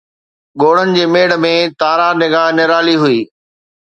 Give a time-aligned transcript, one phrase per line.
[0.61, 3.19] ڳوڙهن جي ميڙ ۾، تارا نگاه نرالي هئي